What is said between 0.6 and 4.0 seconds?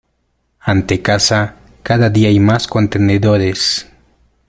Ante casa cada día hay más contenedores.